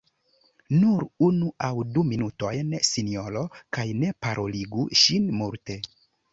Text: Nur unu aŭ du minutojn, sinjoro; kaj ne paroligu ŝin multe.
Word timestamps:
Nur 0.77 1.03
unu 1.27 1.49
aŭ 1.67 1.69
du 1.97 2.05
minutojn, 2.13 2.73
sinjoro; 2.91 3.45
kaj 3.79 3.87
ne 4.01 4.13
paroligu 4.27 4.91
ŝin 5.05 5.33
multe. 5.41 5.81